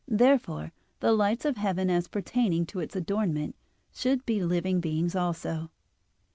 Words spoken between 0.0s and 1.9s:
Therefore the lights of heaven,